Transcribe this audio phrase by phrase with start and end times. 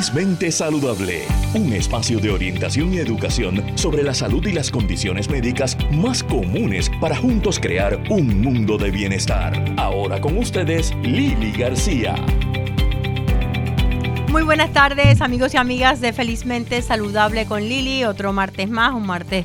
[0.00, 5.76] Felizmente Saludable, un espacio de orientación y educación sobre la salud y las condiciones médicas
[5.92, 9.62] más comunes para juntos crear un mundo de bienestar.
[9.76, 12.14] Ahora con ustedes, Lili García.
[14.30, 19.06] Muy buenas tardes amigos y amigas de Felizmente Saludable con Lili, otro martes más, un
[19.06, 19.44] martes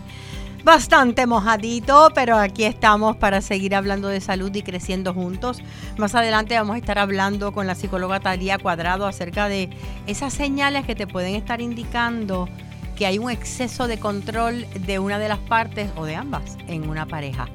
[0.66, 5.62] bastante mojadito, pero aquí estamos para seguir hablando de salud y creciendo juntos.
[5.98, 9.70] Más adelante vamos a estar hablando con la psicóloga Talía Cuadrado acerca de
[10.08, 12.50] esas señales que te pueden estar indicando
[12.98, 16.90] que hay un exceso de control de una de las partes o de ambas en
[16.90, 17.48] una pareja.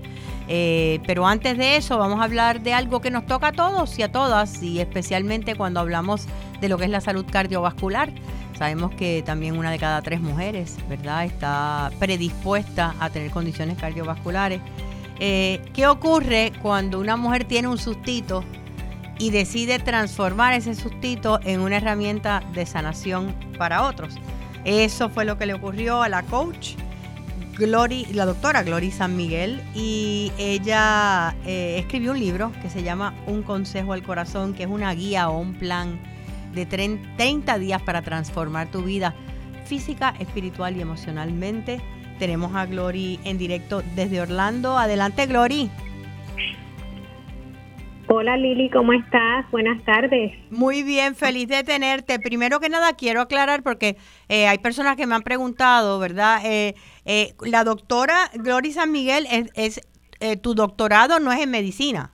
[0.46, 3.98] Eh, pero antes de eso vamos a hablar de algo que nos toca a todos
[3.98, 6.26] y a todas y especialmente cuando hablamos
[6.60, 8.12] de lo que es la salud cardiovascular.
[8.60, 14.60] Sabemos que también una de cada tres mujeres, ¿verdad?, está predispuesta a tener condiciones cardiovasculares.
[15.18, 18.44] Eh, ¿Qué ocurre cuando una mujer tiene un sustito
[19.18, 24.16] y decide transformar ese sustito en una herramienta de sanación para otros?
[24.66, 26.74] Eso fue lo que le ocurrió a la coach,
[27.56, 33.14] Glory, la doctora Glory San Miguel, y ella eh, escribió un libro que se llama
[33.26, 35.98] Un Consejo al Corazón, que es una guía o un plan
[36.52, 39.14] de 30 días para transformar tu vida
[39.64, 41.80] física, espiritual y emocionalmente.
[42.18, 44.76] Tenemos a Glory en directo desde Orlando.
[44.76, 45.70] Adelante, Glory.
[48.12, 49.48] Hola Lili, ¿cómo estás?
[49.52, 50.32] Buenas tardes.
[50.50, 52.18] Muy bien, feliz de tenerte.
[52.18, 53.96] Primero que nada quiero aclarar porque
[54.28, 56.40] eh, hay personas que me han preguntado, ¿verdad?
[56.44, 59.80] Eh, eh, la doctora Glory San Miguel es,
[60.42, 62.12] tu doctorado no es en medicina.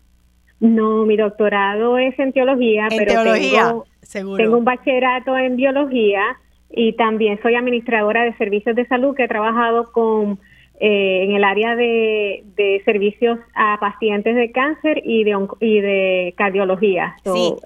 [0.60, 3.74] No, mi doctorado es en teología, pero teología,
[4.12, 6.22] tengo, tengo un bachillerato en biología
[6.70, 10.38] y también soy administradora de servicios de salud que he trabajado con
[10.78, 17.16] eh, en el área de, servicios a pacientes de cáncer y de, y de cardiología.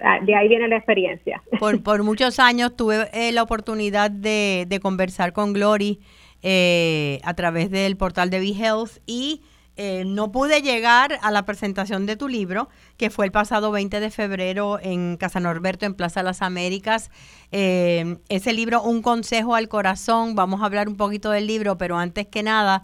[0.00, 1.42] Ah, de ahí viene la experiencia.
[1.58, 5.98] Por, muchos años tuve eh, la oportunidad de, de, conversar con Glory
[6.42, 9.42] eh, a través del portal de BeHealth y
[9.82, 12.68] eh, no pude llegar a la presentación de tu libro,
[12.98, 17.10] que fue el pasado 20 de febrero en Casa Norberto, en Plaza Las Américas.
[17.50, 21.96] Eh, ese libro, Un Consejo al Corazón, vamos a hablar un poquito del libro, pero
[21.96, 22.82] antes que nada,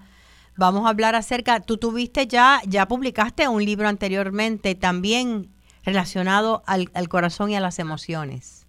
[0.57, 5.49] vamos a hablar acerca, tú tuviste ya, ya publicaste un libro anteriormente también
[5.85, 8.67] relacionado al, corazón y a las emociones.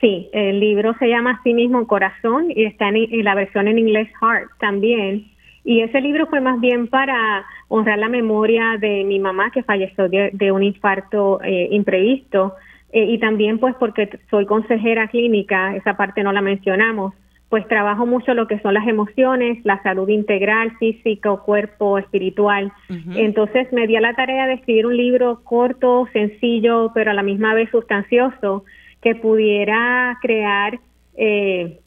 [0.00, 3.78] Sí, el libro se llama así mismo Corazón y está en, en la versión en
[3.78, 5.35] inglés Heart también.
[5.66, 10.08] Y ese libro fue más bien para honrar la memoria de mi mamá que falleció
[10.08, 12.54] de, un infarto eh, imprevisto
[12.92, 17.14] eh, y también pues porque soy consejera clínica, esa parte no la mencionamos,
[17.48, 22.72] pues trabajo mucho lo que son las emociones, la salud integral, físico, cuerpo, espiritual.
[23.16, 27.24] Entonces me di a la tarea de escribir un libro corto, sencillo, pero a la
[27.24, 28.64] misma vez sustancioso,
[29.02, 30.78] que pudiera crear
[31.16, 31.80] eh,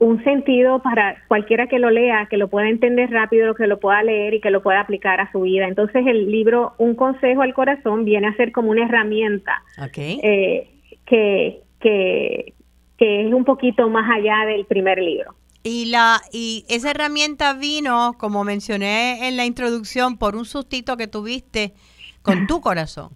[0.00, 4.02] un sentido para cualquiera que lo lea, que lo pueda entender rápido, que lo pueda
[4.02, 5.68] leer y que lo pueda aplicar a su vida.
[5.68, 9.62] Entonces el libro Un consejo al corazón viene a ser como una herramienta
[9.94, 10.68] eh,
[11.04, 12.54] que, que,
[12.98, 15.34] que es un poquito más allá del primer libro.
[15.62, 21.08] Y la y esa herramienta vino, como mencioné en la introducción, por un sustito que
[21.08, 21.74] tuviste
[22.22, 23.10] con tu corazón.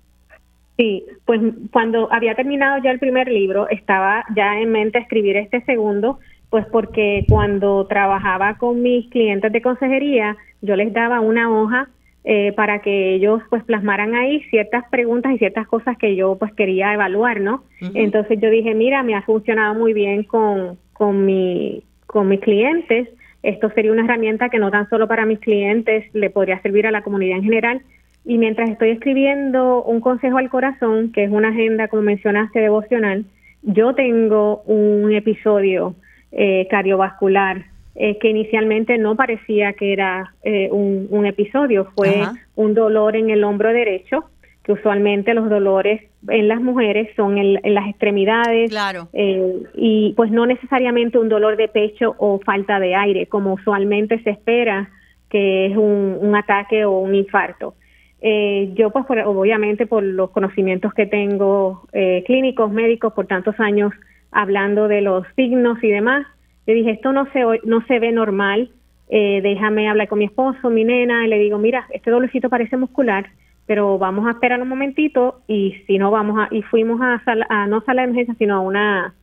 [0.76, 1.40] Sí, pues
[1.72, 6.18] cuando había terminado ya el primer libro, estaba ya en mente escribir este segundo,
[6.54, 11.88] pues porque cuando trabajaba con mis clientes de consejería, yo les daba una hoja
[12.22, 16.54] eh, para que ellos pues plasmaran ahí ciertas preguntas y ciertas cosas que yo pues
[16.54, 17.64] quería evaluar, ¿no?
[17.94, 23.08] Entonces yo dije, mira, me ha funcionado muy bien con, con, mi, con mis clientes,
[23.42, 26.92] esto sería una herramienta que no tan solo para mis clientes, le podría servir a
[26.92, 27.82] la comunidad en general.
[28.24, 33.24] Y mientras estoy escribiendo un consejo al corazón, que es una agenda, como mencionaste, devocional,
[33.62, 35.96] yo tengo un episodio
[36.36, 37.64] eh, cardiovascular,
[37.94, 42.24] eh, que inicialmente no parecía que era eh, un, episodio, fue
[42.56, 44.24] un dolor en el hombro derecho,
[44.64, 49.10] que usualmente los dolores en las mujeres son en, las extremidades claro.
[49.12, 54.30] y pues no necesariamente un dolor de pecho o falta de aire, como usualmente se
[54.30, 54.90] espera
[55.30, 57.74] que es un, un ataque o un infarto.
[58.20, 61.86] yo pues obviamente por los conocimientos que tengo
[62.26, 63.92] clínicos, médicos, por tantos años
[64.34, 66.26] hablando de los signos y demás.
[66.66, 68.70] Le dije, esto no se, no se ve normal,
[69.08, 72.76] eh, déjame hablar con mi esposo, mi nena, y le digo, mira, este dolorcito parece
[72.76, 73.26] muscular,
[73.66, 77.66] pero vamos a esperar un momentito y si no vamos a, y fuimos a, a
[77.66, 79.14] no sala de emergencia, sino a una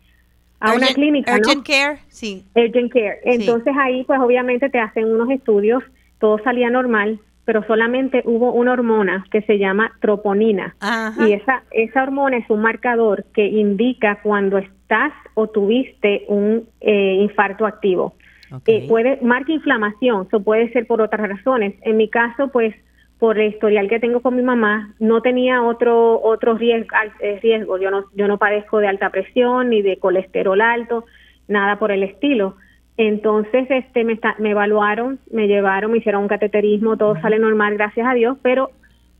[0.60, 2.46] a una clínica, Urgent Care, sí.
[2.56, 3.20] Urgent Care.
[3.24, 5.84] Entonces ahí pues obviamente te hacen unos estudios,
[6.20, 10.76] todo salía normal, pero solamente hubo una hormona que se llama troponina.
[11.26, 14.60] Y esa, esa hormona es un marcador que indica cuando
[14.92, 18.14] estás o tuviste un eh, infarto activo.
[18.66, 21.76] Eh, puede marca inflamación, eso puede ser por otras razones.
[21.84, 22.76] En mi caso, pues
[23.18, 27.78] por el historial que tengo con mi mamá, no tenía otro otro riesgo, eh, riesgo.
[27.78, 31.06] Yo no yo no padezco de alta presión ni de colesterol alto,
[31.48, 32.56] nada por el estilo.
[32.98, 38.06] Entonces, este me, me evaluaron, me llevaron, me hicieron un cateterismo, todo sale normal, gracias
[38.06, 38.72] a Dios, pero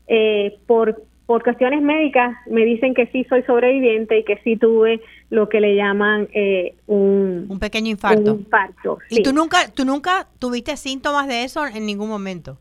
[0.06, 1.00] eh, por
[1.32, 5.00] por cuestiones médicas me dicen que sí soy sobreviviente y que sí tuve
[5.30, 8.32] lo que le llaman eh, un, un pequeño infarto.
[8.32, 12.58] infarto ¿Y tú nunca, tú nunca tuviste síntomas de eso en ningún momento?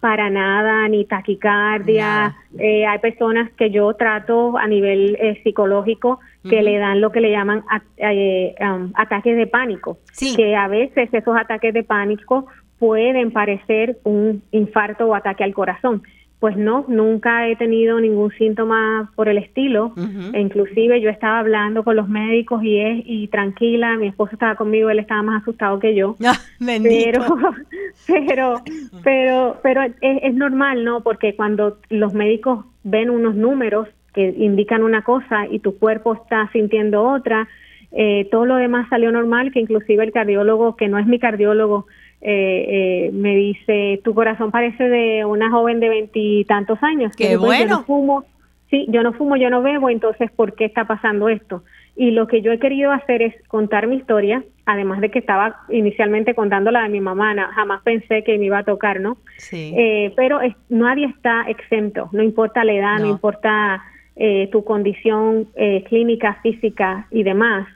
[0.00, 2.36] Para nada, ni taquicardia.
[2.58, 7.22] Eh, hay personas que yo trato a nivel eh, psicológico que le dan lo que
[7.22, 9.96] le llaman um, ataques de pánico.
[10.36, 12.44] Que a veces esos ataques de pánico
[12.78, 16.02] pueden parecer un infarto o ataque al corazón
[16.42, 19.92] pues no, nunca he tenido ningún síntoma por el estilo.
[20.32, 24.56] e inclusive yo estaba hablando con los médicos y es y tranquila, mi esposo estaba
[24.56, 26.16] conmigo, él estaba más asustado que yo.
[26.24, 27.22] Ah, pero,
[28.08, 28.60] pero,
[29.04, 31.04] pero, pero es, es, normal, ¿no?
[31.04, 36.50] Porque cuando los médicos ven unos números que indican una cosa y tu cuerpo está
[36.50, 37.46] sintiendo otra,
[37.92, 41.86] eh, todo lo demás salió normal, que inclusive el cardiólogo, que no es mi cardiólogo,
[42.24, 47.12] eh, eh, me dice, tu corazón parece de una joven de veintitantos años.
[47.16, 47.64] Qué bueno.
[47.64, 48.24] Yo no fumo,
[48.70, 51.64] sí, yo no fumo, yo no bebo, entonces, ¿por qué está pasando esto?
[51.96, 55.56] Y lo que yo he querido hacer es contar mi historia, además de que estaba
[55.68, 59.16] inicialmente contándola de mi mamá, jamás pensé que me iba a tocar, ¿no?
[59.38, 59.74] Sí.
[59.76, 63.82] Eh, pero nadie está exento, no importa la edad, no, importa
[64.14, 67.66] eh, tu condición eh, clínica, física y demás.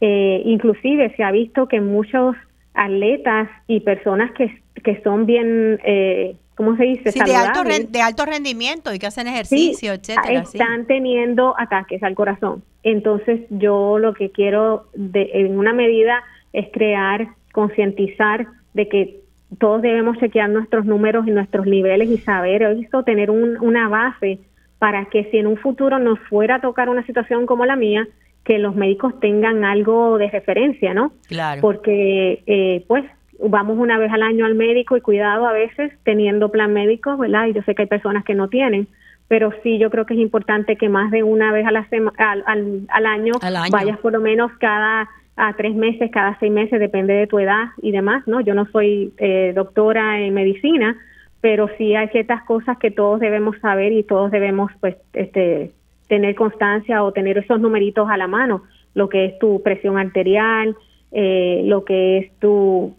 [0.00, 2.36] inclusive se ha visto que muchos
[2.74, 7.10] atletas y personas que, que son bien, eh, ¿cómo se dice?
[7.24, 10.40] de, alto de alto rendimiento y que hacen ejercicio, etcétera.
[10.40, 12.62] Están teniendo ataques al corazón.
[12.82, 16.22] Entonces yo lo que quiero de, en una medida
[16.52, 19.20] es crear, concientizar de que
[19.58, 24.40] todos debemos chequear nuestros números y nuestros niveles y saber esto, tener una base
[24.78, 28.06] para que si en un futuro nos fuera a tocar una situación como la mía,
[28.44, 31.12] que los médicos tengan algo de referencia, ¿no?
[31.28, 31.60] Claro.
[31.60, 33.04] Porque, eh, pues,
[33.38, 37.46] vamos una vez al año al médico y cuidado a veces teniendo plan médico, ¿verdad?
[37.46, 38.86] Y yo sé que hay personas que no tienen,
[39.28, 41.86] pero sí yo creo que es importante que más de una vez a la
[42.18, 43.32] al, al, año,
[43.70, 47.70] vayas por lo menos cada a tres meses, cada seis meses, depende de tu edad
[47.82, 48.40] y demás, ¿no?
[48.40, 50.96] Yo no soy eh, doctora en medicina,
[51.40, 55.72] pero sí hay ciertas cosas que todos debemos saber y todos debemos, pues, este,
[56.08, 58.62] tener constancia o tener esos numeritos a la mano,
[58.94, 60.76] lo que es tu presión arterial,
[61.12, 62.94] eh, lo que es tu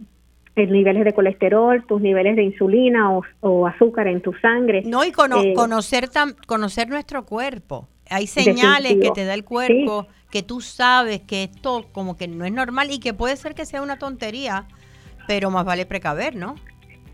[0.55, 3.11] niveles de colesterol, tus niveles de insulina
[3.41, 4.83] o, azúcar en tu sangre.
[4.85, 6.09] No, y eh, conocer,
[6.47, 7.87] conocer nuestro cuerpo.
[8.09, 12.45] Hay señales que te da el cuerpo, que tú sabes que esto como que no
[12.45, 14.65] es normal y que puede ser que sea una tontería,
[15.27, 16.55] pero más vale precaver, ¿no?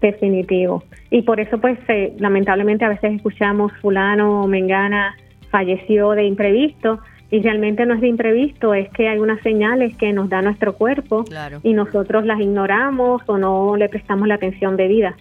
[0.01, 0.83] Definitivo.
[1.09, 5.15] Y por eso, pues, eh, lamentablemente a veces escuchamos fulano o mengana
[5.51, 6.99] falleció de imprevisto
[7.29, 10.75] y realmente no es de imprevisto, es que hay unas señales que nos da nuestro
[10.75, 11.23] cuerpo
[11.63, 15.15] y nosotros las ignoramos o no le prestamos la atención debida.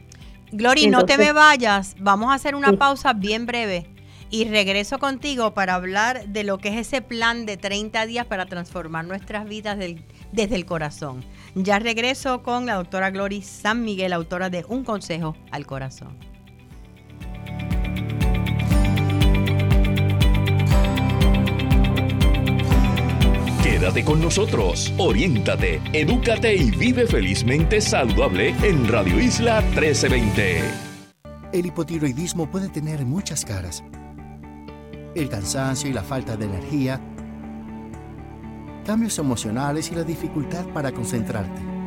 [0.53, 3.87] Glory, no te me vayas, vamos a hacer una pausa bien breve
[4.31, 8.47] y regreso contigo para hablar de lo que es ese plan de 30 días para
[8.47, 9.79] transformar nuestras vidas
[10.33, 11.25] desde el corazón.
[11.55, 16.30] Ya regreso con la doctora Glory San Miguel, autora de Un Consejo al Corazón.
[23.81, 30.61] Quédate con nosotros, oriéntate, edúcate y vive felizmente saludable en Radio Isla 1320.
[31.55, 33.83] El hipotiroidismo puede tener muchas caras.
[35.15, 37.01] El cansancio y la falta de energía,
[38.85, 41.80] cambios emocionales y la dificultad para concentrarte.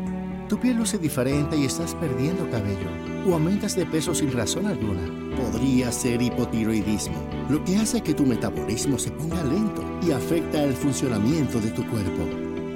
[0.47, 2.89] Tu piel luce diferente y estás perdiendo cabello
[3.27, 7.17] o aumentas de peso sin razón alguna podría ser hipotiroidismo,
[7.50, 11.88] lo que hace que tu metabolismo se ponga lento y afecta el funcionamiento de tu
[11.88, 12.23] cuerpo.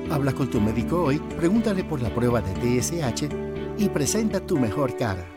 [0.09, 3.29] Habla con tu médico hoy, pregúntale por la prueba de TSH
[3.77, 5.36] y presenta tu mejor cara.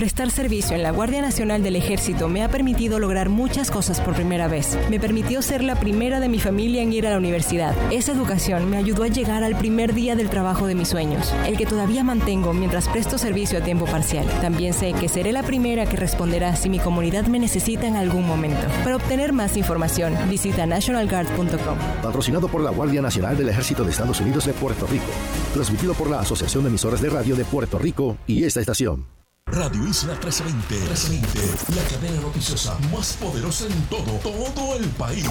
[0.00, 4.14] Prestar servicio en la Guardia Nacional del Ejército me ha permitido lograr muchas cosas por
[4.14, 4.78] primera vez.
[4.88, 7.76] Me permitió ser la primera de mi familia en ir a la universidad.
[7.92, 11.58] Esa educación me ayudó a llegar al primer día del trabajo de mis sueños, el
[11.58, 14.26] que todavía mantengo mientras presto servicio a tiempo parcial.
[14.40, 18.26] También sé que seré la primera que responderá si mi comunidad me necesita en algún
[18.26, 18.66] momento.
[18.82, 21.76] Para obtener más información, visita nationalguard.com.
[22.02, 25.10] Patrocinado por la Guardia Nacional del Ejército de Estados Unidos de Puerto Rico.
[25.52, 29.19] Transmitido por la Asociación de Emisoras de Radio de Puerto Rico y esta estación.
[29.52, 35.26] Radio Isla 1320, 1320, la cadena noticiosa más poderosa en todo, todo el país.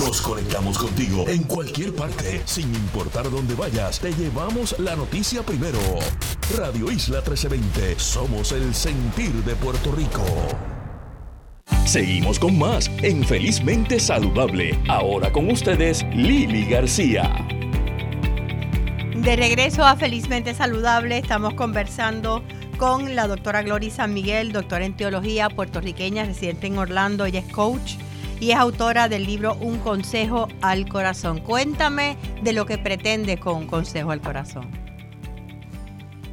[0.00, 5.78] Nos conectamos contigo en cualquier parte, sin importar dónde vayas, te llevamos la noticia primero.
[6.58, 10.24] Radio Isla 1320, somos el sentir de Puerto Rico.
[11.86, 14.76] Seguimos con más en Felizmente Saludable.
[14.88, 17.46] Ahora con ustedes, Lili García.
[19.14, 22.42] De regreso a Felizmente Saludable, estamos conversando
[22.76, 27.24] con la doctora Gloria San Miguel, doctora en teología puertorriqueña, residente en Orlando.
[27.24, 27.94] Ella es coach
[28.40, 31.40] y es autora del libro Un consejo al corazón.
[31.40, 34.66] Cuéntame de lo que pretende con Un consejo al corazón.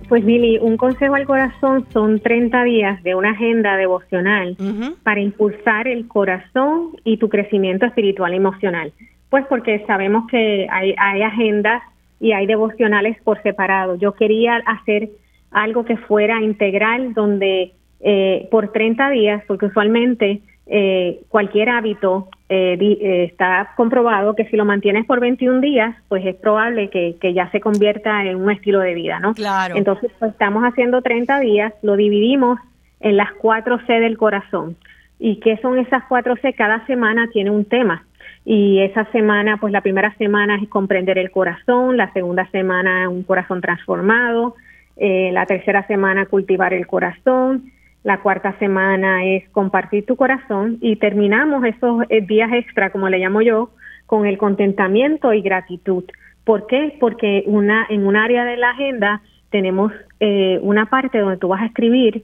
[0.10, 4.57] Pues Lili, un consejo al corazón son 30 días de una agenda devocional
[5.03, 8.91] para impulsar el corazón y tu crecimiento espiritual y emocional.
[9.29, 11.81] Pues porque sabemos que hay, hay agendas
[12.19, 13.95] y hay devocionales por separado.
[13.95, 15.10] Yo quería hacer
[15.51, 23.27] algo que fuera integral, donde eh, por 30 días, porque usualmente eh, cualquier hábito eh,
[23.29, 27.60] está comprobado que si lo mantienes por 21 días, pues es probable que, ya se
[27.60, 29.34] convierta en un estilo de vida, ¿no?
[29.34, 29.75] Claro.
[29.75, 32.60] Entonces, pues, estamos haciendo 30 días, lo dividimos
[33.01, 34.77] en las cuatro C del corazón.
[35.20, 36.53] ¿Y qué son esas cuatro C?
[36.53, 38.05] Cada semana tiene un tema.
[38.43, 43.24] Y esa semana, pues la primera semana es comprender el corazón, la segunda semana un
[43.24, 44.55] corazón transformado,
[45.03, 47.72] eh, la tercera semana cultivar el corazón,
[48.03, 53.17] la cuarta semana es compartir tu corazón y terminamos esos eh, días extra, como le
[53.17, 53.72] llamo yo,
[54.05, 56.03] con el contentamiento y gratitud.
[56.43, 56.98] ¿Por qué?
[57.00, 61.63] Porque una, en un área de la agenda tenemos eh, una parte donde tú vas
[61.63, 62.24] a escribir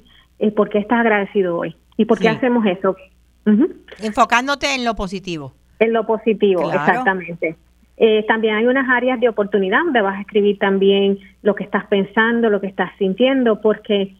[0.56, 2.96] por qué estás agradecido hoy y por qué hacemos eso.
[4.04, 5.52] Enfocándote en lo positivo.
[5.80, 7.56] En lo positivo, exactamente.
[7.98, 11.86] Eh, también hay unas áreas de oportunidad donde vas a escribir también lo que estás
[11.88, 14.14] pensando, lo que estás sintiendo, porque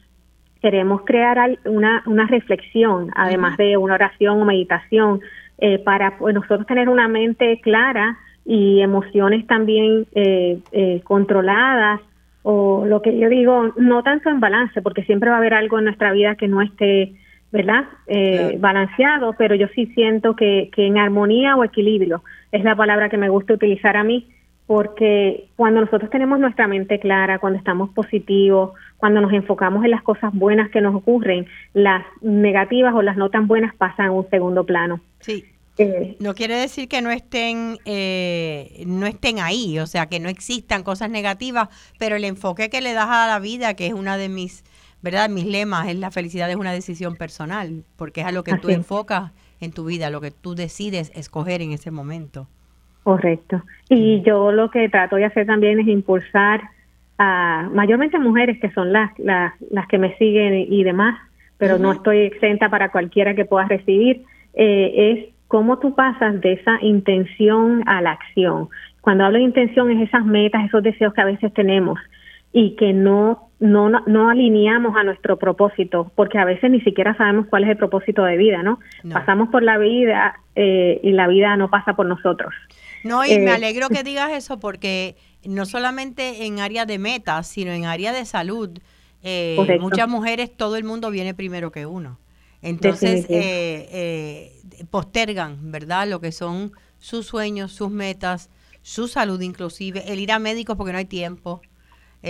[0.62, 5.22] queremos crear una, una reflexión, además de una oración o meditación,
[5.60, 12.02] eh, para pues, nosotros tener una mente clara y emociones también eh, controladas,
[12.42, 15.78] o lo que yo digo, no tanto en balance, porque siempre va a haber algo
[15.78, 17.14] en nuestra vida que no esté
[17.52, 17.86] ¿verdad?
[18.08, 23.10] Eh, balanceado, pero yo sí siento que, que en armonía o equilibrio es la palabra
[23.10, 24.28] que me gusta utilizar a mí,
[24.66, 30.04] porque cuando nosotros tenemos nuestra mente clara, cuando estamos positivos, cuando nos enfocamos en las
[30.04, 34.30] cosas buenas que nos ocurren, las negativas o las no tan buenas pasan a un
[34.30, 35.00] segundo plano.
[35.20, 35.46] Sí.
[35.80, 40.28] Eh, no quiere decir que no estén eh, no estén ahí, o sea, que no
[40.28, 44.18] existan cosas negativas, pero el enfoque que le das a la vida, que es una
[44.18, 44.64] de mis
[45.02, 45.30] ¿verdad?
[45.30, 48.70] Mis lemas es la felicidad es una decisión personal, porque es a lo que tú
[48.70, 52.48] enfocas en tu vida, lo que tú decides escoger en ese momento.
[53.04, 53.64] Correcto.
[53.90, 56.62] Y yo lo que trato de hacer también es impulsar
[57.18, 61.18] a mayormente mujeres que son las, las, las que me siguen y demás,
[61.58, 64.24] pero no estoy exenta para cualquiera que pueda recibir,
[64.54, 68.70] eh, es cómo tú pasas de esa intención a la acción.
[69.02, 72.00] Cuando hablo de intención es esas metas, esos deseos que a veces tenemos
[72.52, 77.48] y que no, no, no alineamos a nuestro propósito, porque a veces ni siquiera sabemos
[77.50, 78.80] cuál es el propósito de vida, ¿no?
[79.12, 82.54] Pasamos por la vida eh, y la vida no pasa por nosotros.
[83.04, 87.48] No, y me eh, alegro que digas eso porque no solamente en área de metas,
[87.48, 88.78] sino en área de salud,
[89.24, 92.20] eh, muchas mujeres, todo el mundo viene primero que uno.
[92.62, 93.28] Entonces,
[94.92, 96.08] postergan, ¿verdad?
[96.08, 98.50] Lo que son sus sueños, sus metas,
[98.82, 101.62] su salud inclusive, el ir a médicos porque no hay tiempo,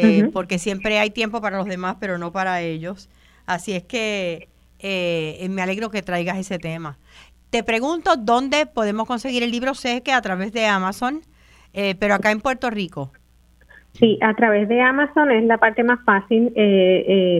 [0.01, 3.10] eh, porque siempre hay tiempo para los demás, pero no para ellos.
[3.46, 4.48] Así es que
[4.80, 6.98] eh, me alegro que traigas ese tema.
[7.50, 9.74] Te pregunto dónde podemos conseguir el libro.
[9.74, 11.22] Sé que a través de Amazon,
[11.74, 13.12] eh, pero acá en Puerto Rico.
[13.94, 16.51] Sí, a través de Amazon es la parte más fácil.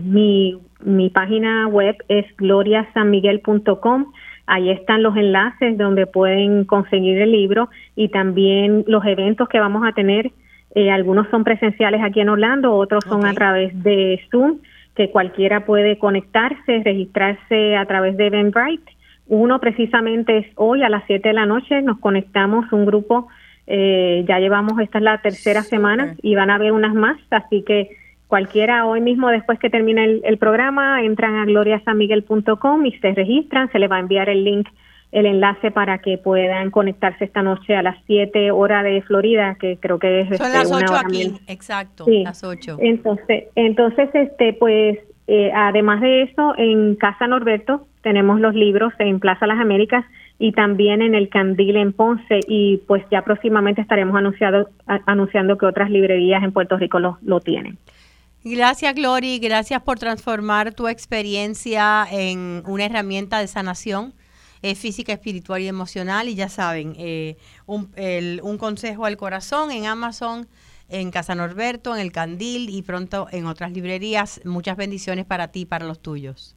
[0.04, 4.12] mi, mi página web es gloriasanmiguel.com.
[4.46, 9.86] Ahí están los enlaces donde pueden conseguir el libro y también los eventos que vamos
[9.86, 10.32] a tener
[10.74, 14.58] eh, algunos son presenciales aquí en Orlando, otros son a través de Zoom,
[14.94, 18.92] que cualquiera puede conectarse, registrarse a través de Eventbrite.
[19.26, 23.28] Uno precisamente es hoy a las 7 de la noche, nos conectamos un grupo,
[23.66, 27.62] eh, ya llevamos, esta es la tercera semana y van a haber unas más, así
[27.62, 27.90] que
[28.26, 33.70] cualquiera hoy mismo después que termine el, el programa entran a gloriasanmiguel.com y se registran,
[33.70, 34.68] se les va a enviar el link
[35.10, 39.78] el enlace para que puedan conectarse esta noche a las 7 horas de Florida, que
[39.80, 42.76] creo que es Son las 8 este, aquí, exacto, las 8.
[42.80, 49.20] Entonces, entonces este pues eh, además de eso, en Casa Norberto tenemos los libros en
[49.20, 50.04] Plaza Las Américas
[50.38, 55.66] y también en el Candil en Ponce y pues ya próximamente estaremos anunciado, anunciando que
[55.66, 57.76] otras librerías en Puerto Rico lo, lo tienen.
[58.42, 59.38] Gracias, Glory.
[59.38, 64.14] Gracias por transformar tu experiencia en una herramienta de sanación
[64.62, 66.28] eh, física, espiritual y emocional.
[66.28, 67.36] Y ya saben, eh,
[67.66, 67.90] un,
[68.42, 70.46] un consejo al corazón en Amazon,
[70.88, 74.40] en Casa Norberto, en El Candil y pronto en otras librerías.
[74.44, 76.56] Muchas bendiciones para ti y para los tuyos.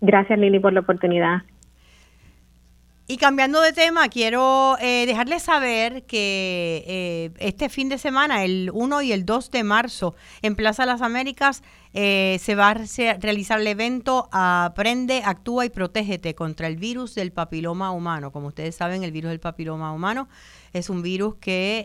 [0.00, 1.42] Gracias, Lili, por la oportunidad.
[3.10, 8.70] Y cambiando de tema, quiero eh, dejarles saber que eh, este fin de semana, el
[8.72, 13.60] 1 y el 2 de marzo, en Plaza Las Américas, eh, se va a realizar
[13.60, 18.30] el evento Aprende, Actúa y Protégete contra el virus del papiloma humano.
[18.30, 20.28] Como ustedes saben, el virus del papiloma humano
[20.72, 21.80] es un virus que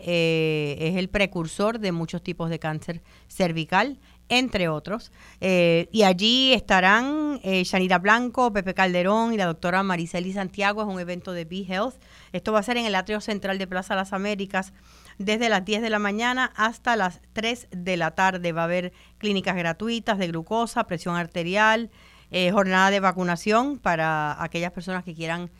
[0.78, 5.12] es el precursor de muchos tipos de cáncer cervical entre otros.
[5.40, 10.82] Eh, y allí estarán eh, Shanira Blanco, Pepe Calderón y la doctora Mariceli Santiago.
[10.82, 11.94] Es un evento de Be Health.
[12.32, 14.72] Esto va a ser en el atrio central de Plaza Las Américas
[15.18, 18.52] desde las 10 de la mañana hasta las 3 de la tarde.
[18.52, 21.90] Va a haber clínicas gratuitas de glucosa, presión arterial,
[22.30, 25.50] eh, jornada de vacunación para aquellas personas que quieran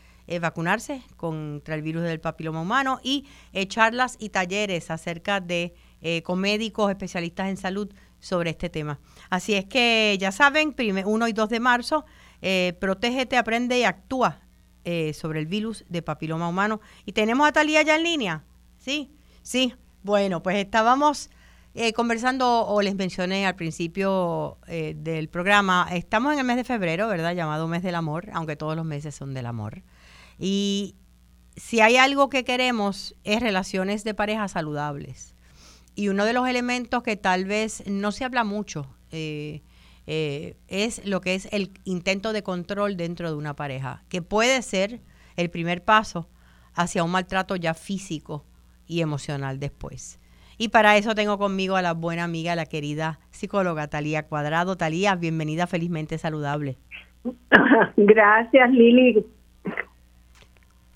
[0.41, 3.29] vacunarse contra el virus del papiloma humano y
[3.69, 5.73] charlas y talleres acerca de
[6.25, 7.89] con médicos especialistas en salud
[8.27, 8.99] sobre este tema.
[9.31, 12.05] Así es que ya saben, 1 y 2 de marzo,
[12.43, 14.41] eh, protégete, aprende y actúa
[14.85, 16.81] eh, sobre el virus de papiloma humano.
[17.05, 18.45] Y tenemos a Talía ya en línea.
[18.79, 19.11] Sí,
[19.43, 19.75] sí.
[20.03, 21.31] Bueno, pues estábamos
[21.75, 27.09] eh, conversando o les mencioné al principio del programa, estamos en el mes de febrero,
[27.09, 27.35] ¿verdad?
[27.35, 29.83] Llamado mes del amor, aunque todos los meses son del amor.
[30.39, 30.95] Y
[31.57, 35.36] si hay algo que queremos es relaciones de pareja saludables.
[35.97, 39.63] Y uno de los elementos que tal vez no se habla mucho eh,
[40.07, 44.61] eh, es lo que es el intento de control dentro de una pareja, que puede
[44.63, 45.01] ser
[45.37, 46.29] el primer paso
[46.75, 48.45] hacia un maltrato ya físico
[48.87, 50.21] y emocional después.
[50.59, 54.77] Y para eso tengo conmigo a la buena amiga, la querida psicóloga Talía Cuadrado.
[54.77, 56.77] Talía, bienvenida Felizmente Saludable.
[57.97, 59.25] Gracias, Lili.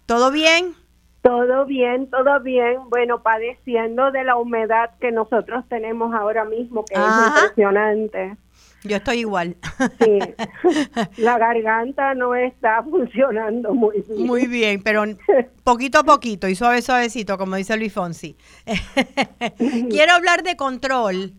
[0.07, 0.75] ¿Todo bien?
[1.23, 2.89] Todo bien, todo bien.
[2.89, 8.37] Bueno, padeciendo de la humedad que nosotros tenemos ahora mismo, que es impresionante.
[8.83, 9.57] Yo estoy igual.
[10.01, 10.19] Sí.
[11.19, 14.27] La garganta no está funcionando muy bien.
[14.27, 15.05] Muy bien, pero
[15.65, 18.37] poquito a poquito y suave, suavecito, como dice Luis Fonsi.
[19.91, 21.35] Quiero hablar de control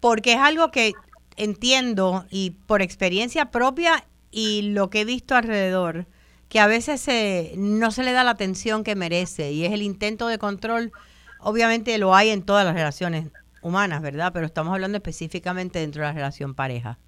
[0.00, 0.92] porque es algo que
[1.36, 6.06] entiendo y por experiencia propia y lo que he visto alrededor
[6.50, 7.08] que a veces
[7.56, 10.90] no se le da la atención que merece y es el intento de control.
[11.38, 13.30] Obviamente lo hay en todas las relaciones
[13.62, 14.32] humanas, ¿verdad?
[14.34, 16.98] Pero estamos hablando específicamente dentro de la relación pareja.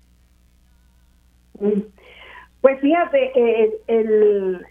[2.61, 4.65] Pues fíjate, eh, el,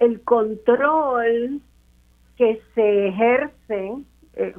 [0.00, 1.60] el, control
[2.36, 3.92] que se ejerce
[4.34, 4.54] eh,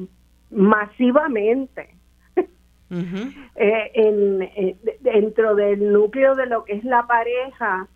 [0.50, 1.90] masivamente
[2.90, 7.90] eh, dentro del núcleo de lo que es la pareja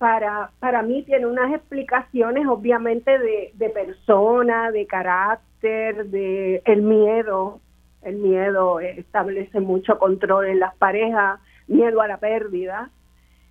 [0.00, 7.60] para, para mí tiene unas explicaciones obviamente de, de persona, de carácter, de el miedo.
[8.00, 12.88] El miedo establece mucho control en las parejas, miedo a la pérdida.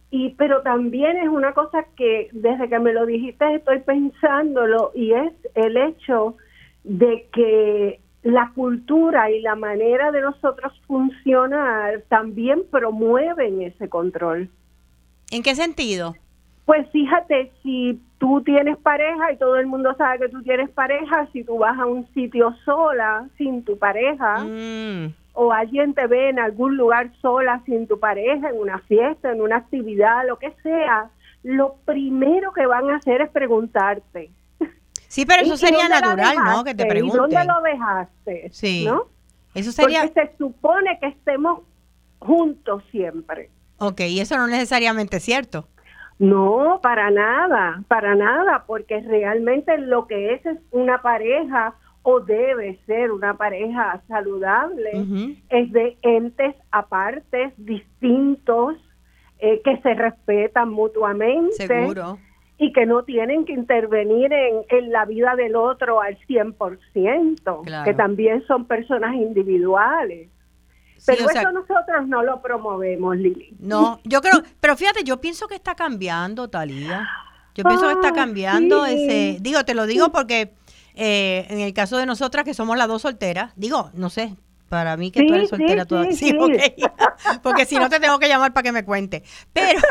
[0.09, 5.13] Y pero también es una cosa que desde que me lo dijiste estoy pensándolo y
[5.13, 6.35] es el hecho
[6.83, 14.49] de que la cultura y la manera de nosotros funcionar también promueven ese control.
[15.29, 16.15] ¿En qué sentido?
[16.69, 21.27] Pues fíjate, si tú tienes pareja y todo el mundo sabe que tú tienes pareja,
[21.33, 25.11] si tú vas a un sitio sola, sin tu pareja, mm.
[25.33, 29.41] o alguien te ve en algún lugar sola, sin tu pareja, en una fiesta, en
[29.41, 31.09] una actividad, lo que sea,
[31.41, 34.29] lo primero que van a hacer es preguntarte.
[35.07, 36.63] Sí, pero eso sería natural, ¿no?
[36.63, 37.19] Que te pregunten.
[37.19, 38.49] ¿Dónde lo dejaste?
[38.51, 38.85] Sí.
[38.85, 39.07] ¿No?
[39.55, 40.03] Eso sería...
[40.03, 41.61] Porque se supone que estemos
[42.19, 43.49] juntos siempre.
[43.79, 45.67] Ok, y eso no necesariamente es cierto.
[46.19, 52.77] No, para nada, para nada, porque realmente lo que es es una pareja o debe
[52.85, 58.75] ser una pareja saludable es de entes apartes, distintos,
[59.39, 61.67] eh, que se respetan mutuamente.
[61.67, 62.17] Seguro.
[62.57, 67.85] Y que no tienen que intervenir en, en la vida del otro al 100%, claro.
[67.85, 70.29] que también son personas individuales.
[71.05, 73.55] Pero eso nosotros no lo promovemos, Lili.
[73.59, 77.07] No, yo creo, pero fíjate, yo pienso que está cambiando, Talía.
[77.55, 80.53] Yo pienso que está ah, cambiando ese, digo, te lo digo porque
[80.95, 84.37] eh, en el caso de nosotras que somos las dos solteras, digo, no sé,
[84.69, 86.15] para mí que tú eres soltera todavía.
[86.15, 86.33] Sí,
[87.43, 89.23] porque si no te tengo que llamar para que me cuente.
[89.51, 89.81] Pero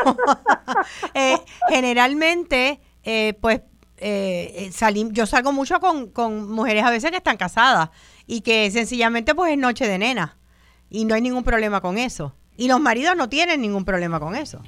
[1.13, 3.61] eh, generalmente, eh, pues,
[3.97, 4.71] eh,
[5.11, 7.89] yo salgo mucho con, con mujeres a veces que están casadas
[8.25, 10.38] y que sencillamente pues es noche de nena
[10.89, 12.33] y no hay ningún problema con eso.
[12.57, 14.61] Y los maridos no tienen ningún problema con eso.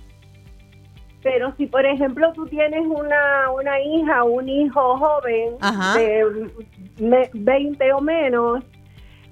[1.24, 5.58] Pero si, por ejemplo, tú tienes una, una hija o un hijo joven
[6.98, 8.64] de 20 o menos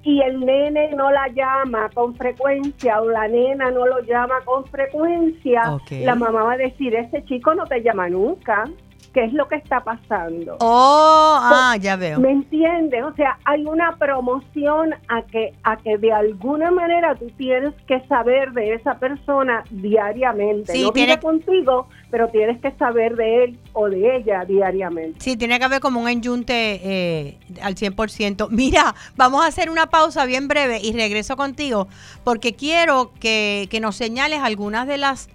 [0.03, 4.65] y el nene no la llama con frecuencia o la nena no lo llama con
[4.65, 8.65] frecuencia, la mamá va a decir, ese chico no te llama nunca
[9.13, 10.57] qué es lo que está pasando.
[10.59, 12.19] Oh, ah, ya veo.
[12.19, 13.03] ¿Me entiendes?
[13.03, 18.01] O sea, hay una promoción a que a que de alguna manera tú tienes que
[18.07, 20.73] saber de esa persona diariamente.
[20.73, 25.19] Sí, no tiene contigo, pero tienes que saber de él o de ella diariamente.
[25.19, 28.47] Sí, tiene que haber como un enyunte eh, al 100%.
[28.51, 31.87] Mira, vamos a hacer una pausa bien breve y regreso contigo
[32.23, 35.29] porque quiero que, que nos señales algunas de las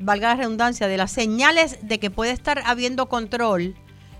[0.00, 3.74] valga la redundancia, de las señales de que puede estar habiendo control,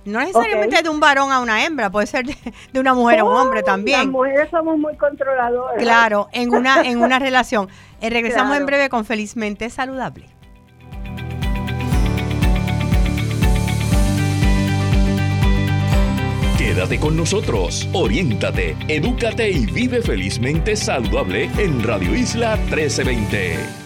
[0.04, 3.34] no necesariamente de un varón a una hembra, puede ser de, una mujer a un
[3.34, 3.98] hombre también.
[3.98, 5.82] Las mujeres somos muy controladoras.
[5.82, 7.68] Claro, en una, en una relación.
[8.00, 10.28] Eh, regresamos en breve con Felizmente Saludable.
[16.58, 23.85] Quédate con nosotros, oriéntate, edúcate y vive felizmente saludable en Radio Isla 1320.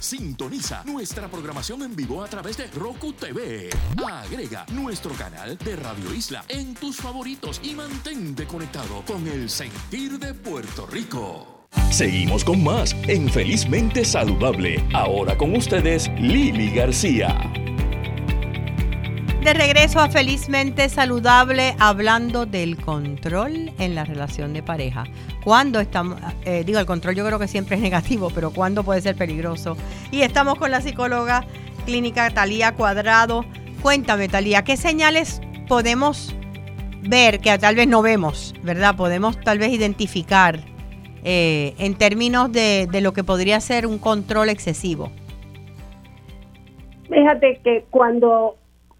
[0.00, 3.70] Sintoniza nuestra programación en vivo a través de Roku TV.
[4.10, 10.18] Agrega nuestro canal de Radio Isla en tus favoritos y mantente conectado con el sentir
[10.18, 11.66] de Puerto Rico.
[11.90, 14.84] Seguimos con más en Felizmente Saludable.
[14.92, 17.52] Ahora con ustedes, Lili García.
[19.48, 25.04] De regreso a Felizmente Saludable, hablando del control en la relación de pareja.
[25.42, 29.00] Cuando estamos, eh, digo, el control yo creo que siempre es negativo, pero cuando puede
[29.00, 29.74] ser peligroso.
[30.10, 31.46] Y estamos con la psicóloga
[31.86, 33.46] clínica Talía Cuadrado.
[33.80, 36.36] Cuéntame, Talía, ¿qué señales podemos
[37.00, 38.96] ver que tal vez no vemos, verdad?
[38.96, 40.60] Podemos tal vez identificar
[41.24, 45.10] eh, en términos de, de lo que podría ser un control excesivo.
[47.08, 48.58] Fíjate que cuando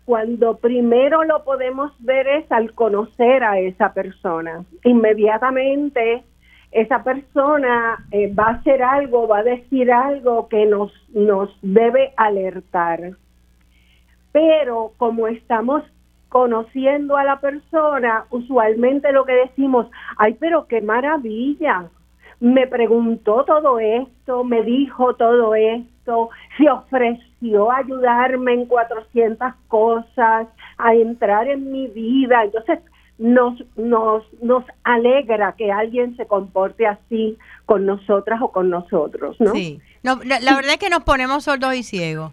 [0.08, 4.64] cuando primero lo podemos ver es al conocer a esa persona.
[4.84, 6.24] Inmediatamente
[6.72, 12.14] esa persona eh, va a hacer algo, va a decir algo que nos, nos debe
[12.16, 13.18] alertar.
[14.32, 15.82] Pero como estamos
[16.30, 21.90] conociendo a la persona, usualmente lo que decimos, ay, pero qué maravilla,
[22.40, 25.97] me preguntó todo esto, me dijo todo esto,
[26.56, 32.44] se ofreció a ayudarme en 400 cosas, a entrar en mi vida.
[32.44, 32.80] Entonces,
[33.18, 39.52] nos, nos, nos alegra que alguien se comporte así con nosotras o con nosotros, ¿no?
[39.52, 39.80] Sí.
[40.02, 42.32] No, la, verdad es que nos ponemos sordos y ciegos.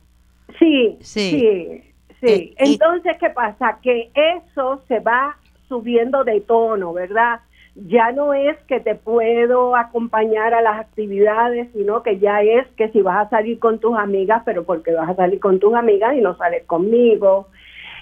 [0.60, 1.84] Sí, sí,
[2.22, 2.28] sí.
[2.28, 3.80] Eh, Entonces, ¿qué pasa?
[3.82, 5.36] Que eso se va
[5.68, 7.40] subiendo de tono, ¿verdad?
[7.76, 12.90] Ya no es que te puedo acompañar a las actividades, sino que ya es que
[12.90, 16.16] si vas a salir con tus amigas, pero porque vas a salir con tus amigas
[16.16, 17.48] y no sales conmigo.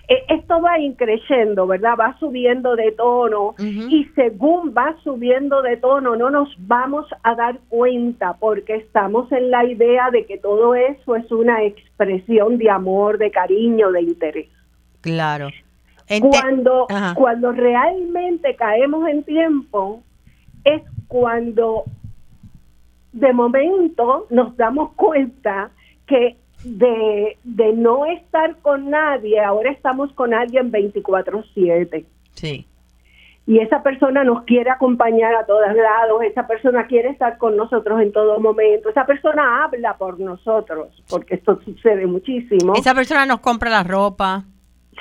[0.08, 1.96] Eh, esto va increciendo, ¿verdad?
[2.00, 7.58] Va subiendo de tono y según va subiendo de tono no nos vamos a dar
[7.70, 13.18] cuenta porque estamos en la idea de que todo eso es una expresión de amor,
[13.18, 14.50] de cariño, de interés.
[15.02, 15.50] Claro.
[16.22, 20.04] Cuando, cuando realmente caemos en tiempo,
[20.64, 21.84] es cuando
[23.12, 25.72] de momento nos damos cuenta
[26.08, 32.06] que de, de no estar con nadie, ahora estamos con alguien 24/7.
[32.34, 32.68] Sí.
[33.46, 38.00] Y esa persona nos quiere acompañar a todos lados, esa persona quiere estar con nosotros
[38.02, 42.74] en todo momento, esa persona habla por nosotros, porque esto sucede muchísimo.
[42.76, 44.46] Esa persona nos compra la ropa.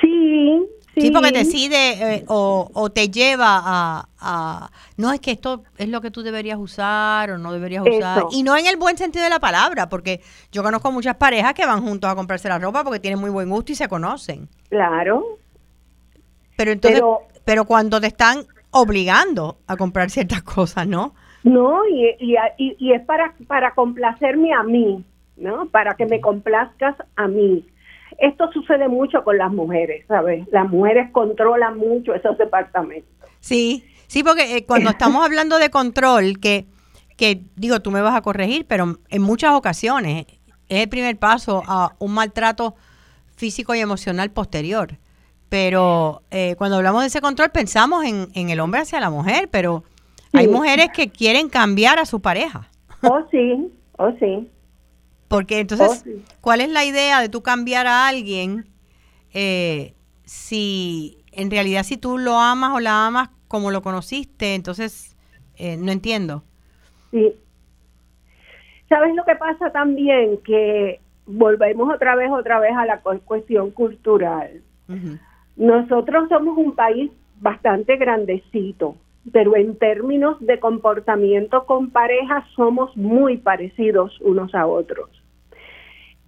[0.00, 6.00] Sí, Sí, porque decide eh, o, te lleva a, No es que esto es lo
[6.02, 8.24] que tú deberías usar o no deberías usar.
[8.30, 11.64] Y no en el buen sentido de la palabra, porque yo conozco muchas parejas que
[11.64, 14.48] van juntos a comprarse la ropa porque tienen muy buen gusto y se conocen.
[14.68, 15.38] Claro.
[16.56, 17.02] Pero entonces,
[17.44, 21.14] pero, cuando te están obligando a comprar ciertas cosas, ¿no?
[21.42, 25.04] No, y, y, y es para, para complacerme a mí,
[25.36, 25.66] ¿no?
[25.70, 27.64] Para que me complazcas a mí.
[28.22, 30.46] Esto sucede mucho con las mujeres, ¿sabes?
[30.52, 33.10] Las mujeres controlan mucho esos departamentos.
[33.40, 36.66] Sí, sí, porque eh, cuando estamos hablando de control, que,
[37.16, 40.26] que, digo, tú me vas a corregir, pero en muchas ocasiones
[40.68, 42.76] es el primer paso a un maltrato
[43.34, 44.98] físico y emocional posterior.
[45.48, 49.48] Pero eh, cuando hablamos de ese control pensamos en, en el hombre hacia la mujer,
[49.50, 49.82] pero
[50.32, 52.68] hay mujeres que quieren cambiar a su pareja.
[53.02, 54.48] Oh, sí, oh, sí.
[55.32, 56.04] Porque entonces,
[56.42, 58.66] ¿cuál es la idea de tú cambiar a alguien
[59.32, 64.54] eh, si en realidad si tú lo amas o la amas como lo conociste?
[64.54, 65.16] Entonces,
[65.56, 66.42] eh, no entiendo.
[67.12, 67.32] Sí.
[68.90, 70.36] ¿Sabes lo que pasa también?
[70.44, 74.60] Que volvemos otra vez, otra vez a la cuestión cultural.
[75.56, 78.96] Nosotros somos un país bastante grandecito,
[79.32, 85.21] pero en términos de comportamiento con pareja somos muy parecidos unos a otros.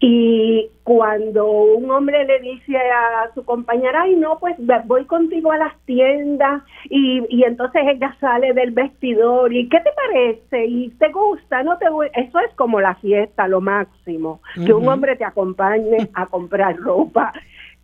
[0.00, 5.56] Y cuando un hombre le dice a su compañera, ay, no, pues voy contigo a
[5.56, 10.66] las tiendas, y, y entonces ella sale del vestidor, y ¿qué te parece?
[10.66, 11.62] ¿Y te gusta?
[11.62, 16.26] ¿No te Eso es como la fiesta, lo máximo, que un hombre te acompañe a
[16.26, 17.32] comprar ropa.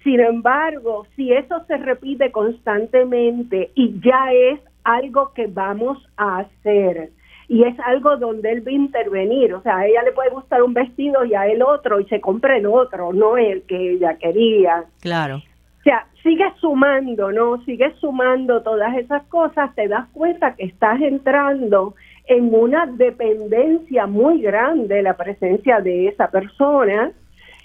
[0.03, 7.11] Sin embargo, si eso se repite constantemente y ya es algo que vamos a hacer,
[7.51, 9.53] y es algo donde él va a intervenir.
[9.55, 12.21] O sea, a ella le puede gustar un vestido y a él otro y se
[12.21, 14.85] compra el otro, no el que ella quería.
[15.01, 15.39] Claro.
[15.39, 17.61] O sea, sigue sumando, ¿no?
[17.65, 24.41] Sigue sumando todas esas cosas, te das cuenta que estás entrando en una dependencia muy
[24.41, 27.11] grande la presencia de esa persona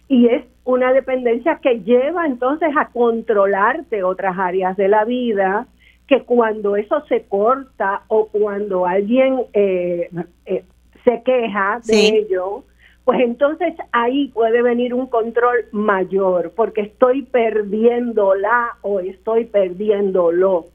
[0.07, 5.67] y es una dependencia que lleva entonces a controlarte otras áreas de la vida,
[6.07, 10.09] que cuando eso se corta o cuando alguien eh,
[10.45, 10.63] eh,
[11.03, 12.63] se queja de ello,
[13.03, 20.67] pues entonces ahí puede venir un control mayor, porque estoy perdiéndola o estoy perdiéndolo.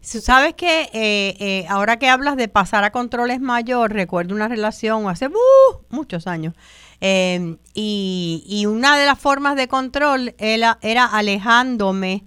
[0.00, 5.26] Sabes que eh, ahora que hablas de pasar a controles mayor, recuerdo una relación hace
[5.26, 5.32] uh,
[5.90, 6.54] muchos años,
[7.00, 12.24] em, y, y, una de las formas de control era, era alejándome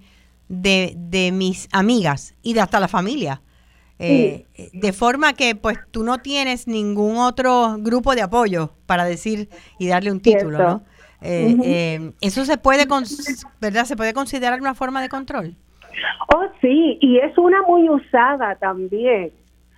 [0.52, 3.42] de, de mis amigas y de hasta la familia.
[4.04, 9.48] Eh, de forma que pues tú no tienes ningún otro grupo de apoyo para decir
[9.78, 10.84] y darle un título, ¿no?
[11.22, 12.88] Eh, eh, eso se puede,
[13.60, 13.86] ¿verdad?
[13.86, 15.56] Se puede considerar una forma de control.
[16.34, 19.32] Oh, sí, y es una muy usada también.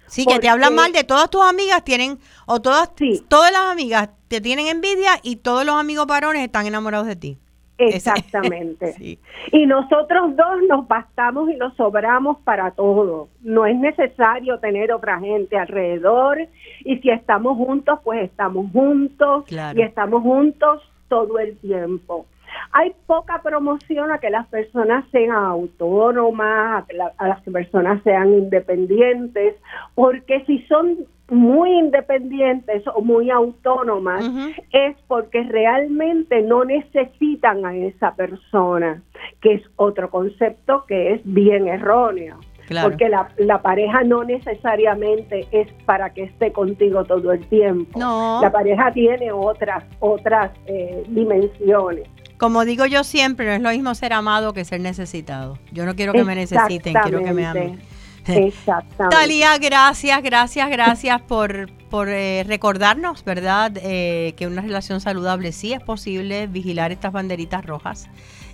[0.08, 2.92] Sí, que te hablan mal de todas tus amigas, tienen, o todas,
[3.28, 7.38] todas las amigas te tienen envidia y todos los amigos varones están enamorados de ti.
[7.78, 8.96] Exactamente.
[9.52, 13.28] Y nosotros dos nos bastamos y nos sobramos para todo.
[13.42, 16.38] No es necesario tener otra gente alrededor
[16.84, 22.26] y si estamos juntos, pues estamos juntos y estamos juntos todo el tiempo.
[22.72, 29.56] Hay poca promoción a que las personas sean autónomas, a que las personas sean independientes,
[29.96, 34.24] porque si son muy independientes o muy autónomas
[34.72, 39.02] es porque realmente no necesitan a esa persona,
[39.42, 42.40] que es otro concepto que es bien erróneo.
[42.82, 48.00] Porque la, la, pareja no necesariamente es para que esté contigo todo el tiempo.
[48.00, 52.08] La pareja tiene otras, otras eh, dimensiones.
[52.38, 55.58] Como digo yo siempre, no es lo mismo ser amado que ser necesitado.
[55.72, 57.80] Yo no quiero que me necesiten, quiero que me amen.
[58.28, 59.16] Exactamente.
[59.16, 63.72] Talía, gracias, gracias, gracias por, por eh, recordarnos, ¿verdad?
[63.76, 68.08] Eh, que una relación saludable sí es posible, vigilar estas banderitas rojas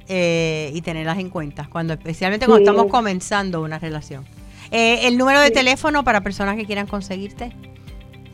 [0.07, 4.25] eh, y tenerlas en cuenta, cuando especialmente cuando estamos comenzando una relación.
[4.71, 7.53] el número de teléfono para personas que quieran conseguirte.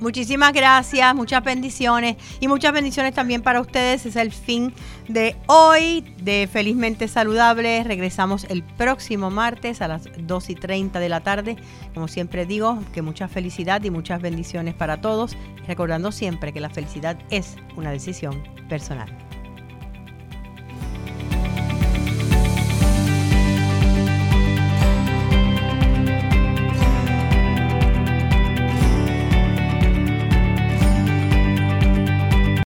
[0.00, 4.06] Muchísimas gracias, muchas bendiciones y muchas bendiciones también para ustedes.
[4.06, 4.74] Es el fin
[5.06, 7.84] de hoy de Felizmente Saludable.
[7.84, 11.54] Regresamos el próximo martes a las 2 y 30 de la tarde.
[11.94, 15.36] Como siempre digo, que mucha felicidad y muchas bendiciones para todos.
[15.68, 19.16] Recordando siempre que la felicidad es una decisión personal.